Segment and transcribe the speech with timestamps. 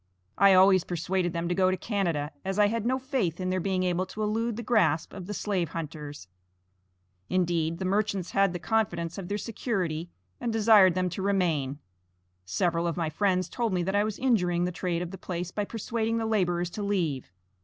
[0.35, 3.59] I always persuaded them to go to Canada, as I had no faith in their
[3.59, 6.27] being able to elude the grasp of the slave hunters.
[7.29, 10.09] Indeed, the merchants had the confidence of their security
[10.39, 11.77] and desired them to remain;
[12.45, 15.51] several of my friends told me that I was injuring the trade of the place
[15.51, 17.31] by persuading the laborers to leave.